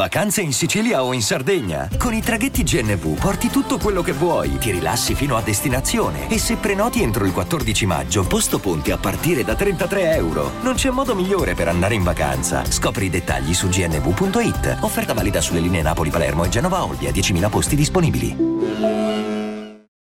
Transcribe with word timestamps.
Vacanze 0.00 0.40
in 0.40 0.54
Sicilia 0.54 1.04
o 1.04 1.12
in 1.12 1.20
Sardegna? 1.20 1.86
Con 1.98 2.14
i 2.14 2.22
traghetti 2.22 2.62
GNV 2.62 3.20
porti 3.20 3.48
tutto 3.48 3.76
quello 3.76 4.00
che 4.00 4.12
vuoi, 4.12 4.56
ti 4.56 4.70
rilassi 4.70 5.14
fino 5.14 5.36
a 5.36 5.42
destinazione 5.42 6.30
e 6.30 6.38
se 6.38 6.56
prenoti 6.56 7.02
entro 7.02 7.26
il 7.26 7.34
14 7.34 7.84
maggio, 7.84 8.26
posto 8.26 8.58
ponti 8.60 8.92
a 8.92 8.96
partire 8.96 9.44
da 9.44 9.54
33 9.54 10.14
euro. 10.14 10.52
Non 10.62 10.72
c'è 10.72 10.88
modo 10.88 11.14
migliore 11.14 11.52
per 11.52 11.68
andare 11.68 11.96
in 11.96 12.02
vacanza. 12.02 12.64
Scopri 12.64 13.04
i 13.04 13.10
dettagli 13.10 13.52
su 13.52 13.68
gnv.it. 13.68 14.78
Offerta 14.80 15.12
valida 15.12 15.42
sulle 15.42 15.60
linee 15.60 15.82
Napoli-Palermo 15.82 16.44
e 16.44 16.48
Genova-Olbia, 16.48 17.10
10.000 17.10 17.50
posti 17.50 17.76
disponibili. 17.76 18.34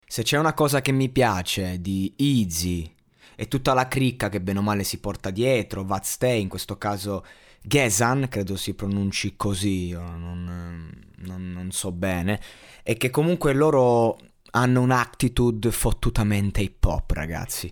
Se 0.05 0.23
c'è 0.23 0.37
una 0.37 0.53
cosa 0.53 0.81
che 0.81 0.91
mi 0.91 1.07
piace 1.07 1.79
di 1.79 2.13
Easy 2.17 2.93
e 3.33 3.47
tutta 3.47 3.73
la 3.73 3.87
cricca 3.87 4.27
che 4.27 4.41
bene 4.41 4.59
o 4.59 4.61
male 4.61 4.83
si 4.83 4.99
porta 4.99 5.29
dietro, 5.29 5.85
Vatstay 5.85 6.41
in 6.41 6.49
questo 6.49 6.77
caso 6.77 7.23
Gesan, 7.67 8.27
credo 8.29 8.55
si 8.55 8.75
pronunci 8.75 9.35
così, 9.35 9.89
non, 9.91 10.91
non, 11.17 11.51
non 11.51 11.71
so 11.71 11.91
bene, 11.91 12.39
e 12.83 12.95
che 12.95 13.09
comunque 13.09 13.53
loro 13.53 14.17
hanno 14.51 14.81
un'attitude 14.81 15.71
fottutamente 15.71 16.61
hip 16.61 16.83
hop, 16.85 17.09
ragazzi. 17.11 17.71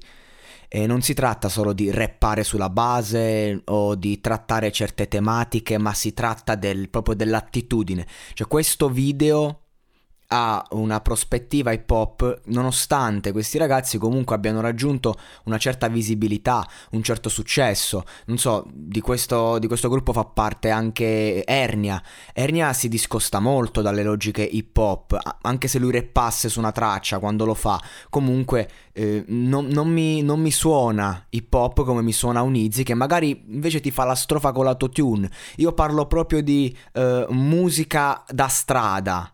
E 0.68 0.88
non 0.88 1.04
si 1.04 1.14
tratta 1.14 1.48
solo 1.48 1.74
di 1.74 1.92
rappare 1.92 2.44
sulla 2.44 2.70
base 2.72 3.62
o 3.66 3.94
di 3.94 4.20
trattare 4.20 4.72
certe 4.72 5.08
tematiche, 5.08 5.78
ma 5.78 5.94
si 5.94 6.14
tratta 6.14 6.56
del, 6.56 6.90
proprio 6.90 7.14
dell'attitudine. 7.14 8.08
Cioè 8.34 8.48
questo 8.48 8.90
video 8.90 9.63
ha 10.36 10.66
una 10.72 11.00
prospettiva 11.00 11.72
hip 11.72 11.88
hop 11.92 12.42
nonostante 12.46 13.32
questi 13.32 13.60
ragazzi 13.60 14.00
comunque 14.00 14.36
abbiano 14.36 14.62
raggiunto 14.62 15.16
una 15.44 15.60
certa 15.60 15.88
visibilità, 15.88 16.68
un 16.92 17.04
certo 17.04 17.30
successo. 17.30 18.04
Non 18.26 18.40
so, 18.40 18.66
di 18.74 19.00
questo, 19.00 19.60
di 19.60 19.68
questo 19.68 19.90
gruppo 19.90 20.12
fa 20.12 20.26
parte 20.26 20.72
anche 20.72 21.46
Ernia. 21.46 22.02
Ernia 22.34 22.74
si 22.74 22.90
discosta 22.90 23.40
molto 23.40 23.82
dalle 23.82 24.02
logiche 24.02 24.42
hip 24.42 24.76
hop, 24.76 25.18
anche 25.42 25.68
se 25.68 25.78
lui 25.78 25.92
reppasse 25.92 26.50
su 26.50 26.58
una 26.58 26.72
traccia 26.72 27.20
quando 27.20 27.46
lo 27.46 27.54
fa. 27.54 27.80
Comunque 28.10 28.70
eh, 28.94 29.24
non, 29.28 29.68
non, 29.68 29.88
mi, 29.88 30.24
non, 30.24 30.40
mi, 30.40 30.52
suona 30.52 31.28
hip 31.30 31.54
hop 31.54 31.84
come 31.84 32.02
mi 32.02 32.12
suona 32.12 32.42
un 32.42 32.56
Easy 32.56 32.84
che 32.84 32.96
magari 32.96 33.44
invece 33.50 33.80
ti 33.82 33.92
fa 33.92 34.04
la 34.04 34.16
strofa 34.16 34.52
con 34.52 34.66
l'autotune. 34.66 35.30
Io 35.58 35.74
parlo 35.74 36.08
proprio 36.08 36.42
di 36.42 36.76
eh, 36.94 37.28
musica 37.30 38.24
da 38.28 38.48
strada 38.48 39.33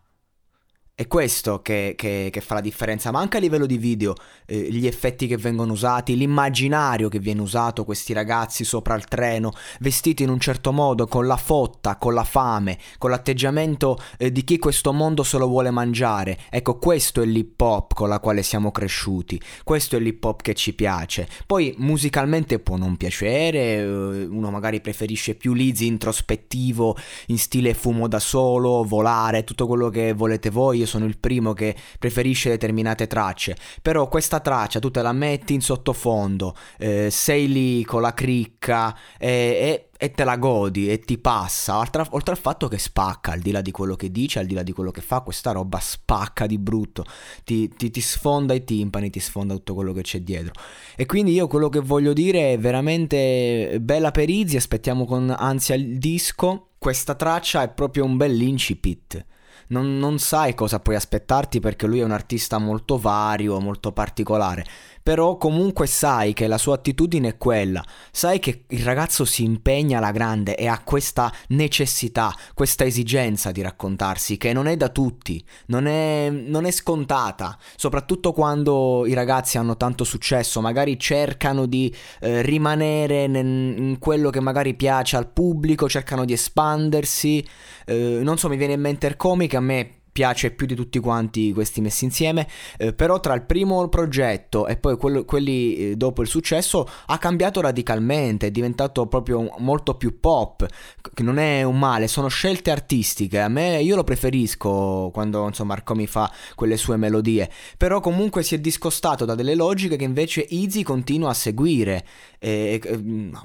è 1.00 1.08
questo 1.08 1.62
che, 1.62 1.94
che, 1.96 2.28
che, 2.30 2.42
fa 2.42 2.56
la 2.56 2.60
differenza, 2.60 3.10
ma 3.10 3.22
anche 3.22 3.38
a 3.38 3.40
livello 3.40 3.66
di 3.66 3.78
video, 3.78 4.16
eh, 4.46 4.68
gli 4.70 4.86
effetti 4.86 5.28
che 5.28 5.38
vengono 5.38 5.72
usati, 5.72 6.18
l'immaginario 6.18 7.08
che 7.08 7.20
viene 7.20 7.40
usato, 7.40 7.86
questi 7.86 8.12
ragazzi 8.12 8.66
sopra 8.66 8.96
il 8.96 9.06
treno, 9.06 9.54
vestiti 9.80 10.24
in 10.24 10.30
un 10.30 10.42
certo 10.42 10.74
modo, 10.74 11.08
con 11.08 11.26
la 11.26 11.38
fotta, 11.38 11.96
con 11.96 12.14
la 12.14 12.26
fame, 12.26 12.78
con 12.98 13.12
l'atteggiamento 13.12 13.98
eh, 14.18 14.30
di 14.30 14.44
chi 14.44 14.60
questo 14.60 14.92
mondo 14.92 15.24
se 15.24 15.38
lo 15.38 15.48
vuole 15.48 15.72
mangiare. 15.72 16.38
Ecco, 16.50 16.78
questo 16.78 17.22
è 17.22 17.26
l'hip 17.26 17.62
hop 17.62 17.94
con 17.94 18.10
la 18.10 18.20
quale 18.20 18.44
siamo 18.44 18.70
cresciuti, 18.70 19.42
questo 19.64 19.96
è 19.96 20.00
l'hip 20.02 20.22
hop 20.22 20.42
che 20.42 20.54
ci 20.54 20.74
piace. 20.74 21.30
Poi 21.46 21.74
musicalmente 21.78 22.60
può 22.60 22.76
non 22.76 22.98
piacere, 22.98 23.78
eh, 23.78 24.26
uno 24.26 24.52
magari 24.52 24.82
preferisce 24.82 25.36
più 25.36 25.54
Lizzy 25.54 25.86
introspettivo, 25.86 26.98
in 27.28 27.38
stile 27.38 27.74
fumo 27.74 28.10
da 28.10 28.20
solo, 28.20 28.84
volare, 28.84 29.46
tutto 29.46 29.66
quello 29.66 29.88
che 29.88 30.12
volete 30.12 30.50
voi. 30.50 30.88
Sono 30.90 31.06
il 31.06 31.18
primo 31.18 31.54
che 31.54 31.76
preferisce 31.98 32.50
determinate 32.50 33.08
tracce, 33.08 33.56
però 33.82 34.08
questa 34.08 34.40
traccia 34.40 34.80
tu 34.80 34.92
te 34.92 35.02
la 35.02 35.14
metti 35.14 35.54
in 35.54 35.62
sottofondo, 35.62 36.56
eh, 36.78 37.10
sei 37.12 37.48
lì 37.52 37.84
con 37.86 38.02
la 38.02 38.14
cricca 38.14 38.98
eh, 39.18 39.30
e 39.30 39.90
e 40.02 40.12
te 40.12 40.24
la 40.24 40.38
godi 40.38 40.90
e 40.90 41.00
ti 41.00 41.18
passa, 41.18 41.78
oltre, 41.78 42.06
oltre, 42.12 42.32
al 42.32 42.40
fatto 42.40 42.70
che 42.70 42.78
spacca, 42.78 43.34
al 43.34 43.42
di 43.42 43.52
là 43.52 43.60
di 43.60 43.72
quello 43.72 43.98
che 43.98 44.10
dice, 44.10 44.40
al 44.40 44.46
di 44.46 44.54
là 44.54 44.64
di 44.64 44.72
quello 44.72 44.92
che 44.92 45.02
fa, 45.02 45.20
questa 45.20 45.52
roba 45.52 45.78
spacca 45.82 46.46
di 46.46 46.58
brutto, 46.58 47.04
ti, 47.44 47.68
ti, 47.68 47.92
ti, 47.92 48.00
sfonda 48.00 48.54
i 48.54 48.64
timpani, 48.64 49.10
ti 49.10 49.20
sfonda 49.20 49.56
tutto 49.56 49.74
quello 49.74 49.92
che 49.92 50.02
c'è 50.02 50.22
dietro. 50.22 50.54
E 50.96 51.06
quindi 51.06 51.34
io 51.34 51.48
quello 51.48 51.68
che 51.68 51.82
voglio 51.82 52.14
dire 52.14 52.54
è 52.54 52.58
veramente 52.58 53.78
bella 53.82 54.12
per 54.12 54.30
Izzy, 54.30 54.56
aspettiamo 54.56 55.04
con 55.04 55.36
ansia 55.38 55.76
il 55.76 55.98
disco, 55.98 56.70
questa 56.78 57.16
traccia 57.16 57.64
è 57.64 57.70
proprio 57.70 58.06
un 58.06 58.16
bel 58.16 58.42
incipit 58.42 59.26
non, 59.70 59.98
non 59.98 60.20
sai 60.20 60.54
cosa 60.54 60.80
puoi 60.80 60.96
aspettarti 60.96 61.60
perché 61.60 61.88
lui 61.88 62.00
è 62.00 62.04
un 62.04 62.12
artista 62.12 62.58
molto 62.58 62.98
vario, 62.98 63.60
molto 63.60 63.92
particolare 63.92 64.66
però 65.10 65.38
comunque 65.38 65.88
sai 65.88 66.34
che 66.34 66.46
la 66.46 66.60
sua 66.60 66.76
attitudine 66.76 67.30
è 67.30 67.38
quella, 67.38 67.84
sai 68.12 68.38
che 68.38 68.66
il 68.68 68.84
ragazzo 68.84 69.26
si 69.26 69.44
impegna 69.44 69.98
alla 69.98 70.12
grande 70.12 70.56
e 70.56 70.68
ha 70.68 70.84
questa 70.84 71.34
necessità, 71.48 72.32
questa 72.54 72.86
esigenza 72.86 73.50
di 73.50 73.64
raccontarsi 73.64 74.38
che 74.38 74.54
non 74.54 74.68
è 74.68 74.78
da 74.78 74.90
tutti, 74.90 75.44
non 75.66 75.88
è, 75.88 76.30
non 76.30 76.66
è 76.66 76.70
scontata, 76.70 77.58
soprattutto 77.76 78.34
quando 78.34 79.04
i 79.08 79.16
ragazzi 79.16 79.58
hanno 79.58 79.78
tanto 79.78 80.04
successo, 80.04 80.62
magari 80.62 81.00
cercano 81.00 81.66
di 81.66 81.92
eh, 82.20 82.44
rimanere 82.44 83.26
nel, 83.26 83.48
in 83.48 83.98
quello 83.98 84.30
che 84.30 84.42
magari 84.42 84.76
piace 84.76 85.18
al 85.18 85.32
pubblico, 85.32 85.90
cercano 85.90 86.24
di 86.24 86.34
espandersi, 86.34 87.44
eh, 87.88 88.20
non 88.22 88.38
so, 88.38 88.48
mi 88.48 88.58
viene 88.58 88.74
in 88.74 88.82
mente 88.82 89.08
il 89.08 89.16
comic, 89.16 89.56
a 89.56 89.60
me 89.60 89.99
piace 90.20 90.52
più 90.52 90.68
di 90.68 90.76
tutti 90.76 91.00
quanti 91.00 91.54
questi 91.54 91.80
messi 91.80 92.04
insieme, 92.04 92.46
eh, 92.78 92.92
però 92.92 93.22
tra 93.22 93.34
il 93.36 93.44
primo 93.44 93.88
progetto 93.88 94.68
e 94.68 94.76
poi 94.76 94.98
quello, 94.98 95.24
quelli 95.24 95.76
eh, 95.76 95.96
dopo 95.96 96.22
il 96.22 96.28
successo 96.28 96.86
ha 97.06 97.18
cambiato 97.18 97.62
radicalmente, 97.62 98.48
è 98.48 98.52
diventato 98.52 99.08
proprio 99.08 99.50
molto 99.60 99.96
più 99.96 100.20
pop, 100.20 100.68
che 101.14 101.24
non 101.24 101.38
è 101.38 101.64
un 101.64 101.80
male, 101.80 102.10
sono 102.10 102.28
scelte 102.28 102.70
artistiche, 102.70 103.40
a 103.40 103.48
me 103.48 103.82
io 103.82 103.96
lo 103.96 104.04
preferisco 104.04 105.10
quando 105.14 105.48
insomma 105.48 105.68
Marco 105.70 105.96
mi 105.96 106.06
fa 106.06 106.30
quelle 106.54 106.76
sue 106.76 106.98
melodie, 106.98 107.50
però 107.78 108.02
comunque 108.02 108.44
si 108.44 108.56
è 108.56 108.60
discostato 108.60 109.24
da 109.24 109.36
delle 109.36 109.56
logiche 109.56 109.96
che 109.96 110.04
invece 110.04 110.46
Easy 110.50 110.84
continua 110.84 111.30
a 111.30 111.34
seguire, 111.34 112.04
e, 112.40 112.82
e, 112.84 112.98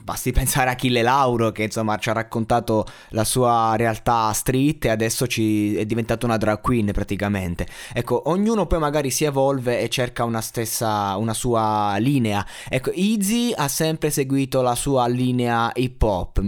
basti 0.03 0.33
pensare 0.33 0.71
a 0.71 0.73
Achille 0.73 1.03
Lauro 1.03 1.53
che 1.53 1.63
insomma 1.63 1.99
ci 1.99 2.09
ha 2.09 2.13
raccontato 2.15 2.85
la 3.11 3.23
sua 3.23 3.75
realtà 3.77 4.33
street 4.33 4.87
e 4.87 4.89
adesso 4.89 5.29
ci 5.29 5.77
è 5.77 5.85
diventato 5.85 6.27
una 6.27 6.37
drag 6.37 6.63
queen 6.65 6.93
praticamente. 6.93 7.67
Ecco, 7.93 8.31
ognuno 8.31 8.67
poi 8.67 8.79
magari 8.79 9.11
si 9.11 9.25
evolve 9.25 9.81
e 9.81 9.91
cerca 9.91 10.25
una 10.25 10.41
stessa, 10.41 11.15
una 11.19 11.35
sua 11.35 11.97
linea. 11.99 12.45
Ecco, 12.71 12.91
Easy 12.93 13.53
ha 13.55 13.69
sempre 13.69 14.09
seguito 14.09 14.63
la 14.63 14.75
sua 14.75 15.07
linea 15.07 15.71
hip 15.75 16.01
hop. 16.01 16.43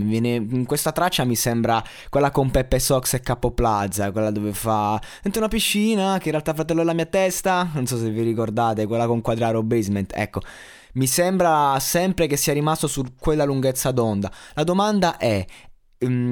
Questa 0.65 0.93
traccia 0.93 1.25
mi 1.25 1.37
sembra 1.37 1.85
quella 2.09 2.31
con 2.31 2.51
Peppe 2.51 2.79
Sox 2.79 3.13
e 3.13 3.21
Capo 3.21 3.51
Plaza, 3.51 4.11
quella 4.11 4.31
dove 4.31 4.55
fa 4.55 4.99
dentro 5.21 5.43
una 5.43 5.51
piscina 5.51 6.17
che 6.17 6.29
in 6.29 6.31
realtà 6.31 6.55
fratello 6.55 6.81
è 6.81 6.85
la 6.85 6.95
mia 6.95 7.05
testa. 7.05 7.69
Non 7.75 7.85
so 7.87 7.99
se 7.99 8.09
vi 8.09 8.23
ricordate, 8.23 8.87
quella 8.87 9.07
con 9.07 9.21
Quadraro 9.21 9.63
Basement. 9.63 10.13
Ecco. 10.17 10.41
Mi 10.95 11.07
sembra 11.07 11.79
sempre 11.79 12.27
che 12.27 12.39
sia 12.39 12.55
rimasto 12.55 12.87
su 12.87 13.05
quella 13.21 13.45
lunghezza 13.45 13.91
d'onda. 13.91 14.33
La 14.55 14.65
domanda 14.65 15.19
è, 15.19 15.45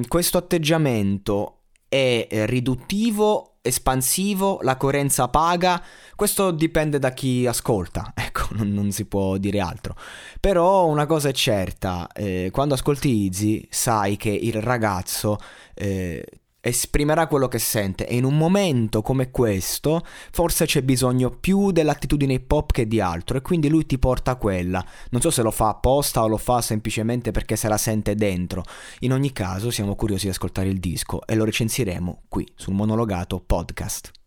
questo 0.09 0.39
atteggiamento 0.39 1.65
è 1.87 2.27
riduttivo, 2.47 3.53
espansivo, 3.66 4.58
la 4.60 4.76
coerenza 4.76 5.28
paga? 5.28 5.82
Questo 6.14 6.50
dipende 6.50 6.98
da 6.98 7.12
chi 7.12 7.47
ascolta, 7.47 8.12
ecco, 8.14 8.48
non, 8.50 8.69
non 8.69 8.92
si 8.92 9.06
può 9.06 9.38
dire 9.38 9.60
altro. 9.60 9.97
Però 10.38 10.86
una 10.86 11.06
cosa 11.06 11.30
è 11.30 11.32
certa, 11.32 12.06
eh, 12.12 12.50
quando 12.52 12.75
ascolti 12.75 13.25
Easy 13.25 13.66
sai 13.70 14.16
che 14.16 14.28
il 14.28 14.60
ragazzo 14.60 15.38
eh, 15.75 16.25
esprimerà 16.64 17.26
quello 17.26 17.47
che 17.47 17.58
sente 17.58 18.06
e 18.06 18.16
in 18.16 18.25
un 18.25 18.38
momento 18.38 19.02
come 19.02 19.30
questo 19.30 20.02
forse 20.30 20.64
c'è 20.64 20.82
bisogno 20.82 21.30
più 21.30 21.70
dell'attitudine 21.72 22.32
hip 22.32 22.50
hop 22.50 22.72
che 22.72 22.88
di 22.88 23.00
altro 23.00 23.36
e 23.36 23.42
quindi 23.42 23.69
lui 23.69 23.84
ti 23.84 23.98
porta 23.98 24.32
a 24.32 24.36
quella. 24.36 24.84
Non 25.10 25.20
so 25.20 25.30
se 25.30 25.42
lo 25.42 25.50
fa 25.50 25.69
apposta 25.69 26.22
o 26.22 26.28
lo 26.28 26.38
fa 26.38 26.62
semplicemente 26.62 27.32
perché 27.32 27.56
se 27.56 27.69
la 27.69 27.76
sente 27.76 28.14
dentro. 28.14 28.64
In 29.00 29.12
ogni 29.12 29.32
caso 29.32 29.70
siamo 29.70 29.94
curiosi 29.94 30.25
di 30.25 30.30
ascoltare 30.30 30.69
il 30.69 30.80
disco 30.80 31.26
e 31.26 31.34
lo 31.34 31.44
recensiremo 31.44 32.22
qui 32.28 32.50
sul 32.55 32.72
monologato 32.72 33.43
podcast. 33.44 34.24